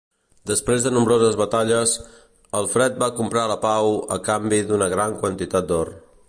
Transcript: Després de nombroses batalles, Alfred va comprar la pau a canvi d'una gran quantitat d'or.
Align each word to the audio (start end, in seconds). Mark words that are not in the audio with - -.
Després 0.51 0.85
de 0.85 0.91
nombroses 0.93 1.35
batalles, 1.41 1.93
Alfred 2.61 2.97
va 3.05 3.11
comprar 3.21 3.45
la 3.53 3.59
pau 3.67 3.93
a 4.17 4.19
canvi 4.31 4.61
d'una 4.73 4.89
gran 4.97 5.17
quantitat 5.23 5.71
d'or. 5.75 5.95